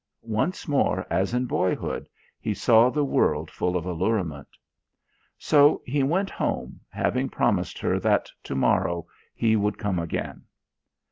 [0.23, 2.09] Once more as in boyhood
[2.39, 4.47] he saw the world full of allurement.
[5.37, 10.45] So he went home, having promised her that to morrow he would come again.